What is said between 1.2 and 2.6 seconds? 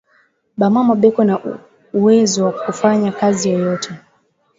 na uwezo wa